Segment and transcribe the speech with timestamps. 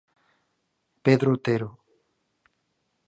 [1.05, 1.67] Pedro Otero.